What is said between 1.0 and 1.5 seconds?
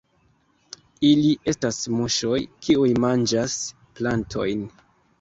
Ili